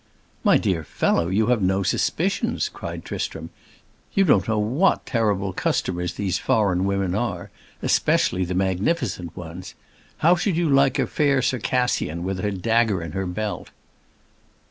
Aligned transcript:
"My 0.43 0.57
dear 0.57 0.83
fellow, 0.83 1.27
you 1.27 1.45
have 1.53 1.61
no 1.61 1.83
suspicions!" 1.83 2.69
cried 2.69 3.05
Tristram. 3.05 3.51
"You 4.15 4.23
don't 4.23 4.47
know 4.47 4.57
what 4.57 5.05
terrible 5.05 5.53
customers 5.53 6.13
these 6.15 6.39
foreign 6.39 6.85
women 6.85 7.13
are; 7.13 7.51
especially 7.83 8.43
the 8.43 8.55
'magnificent' 8.55 9.37
ones. 9.37 9.75
How 10.17 10.35
should 10.35 10.57
you 10.57 10.69
like 10.69 10.97
a 10.97 11.05
fair 11.05 11.43
Circassian, 11.43 12.23
with 12.23 12.39
a 12.39 12.49
dagger 12.51 13.03
in 13.03 13.11
her 13.11 13.27
belt?" 13.27 13.69